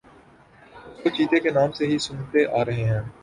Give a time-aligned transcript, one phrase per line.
[0.87, 3.01] اس کو چیتا کے نام سے ہی سنتے آرہے ہیں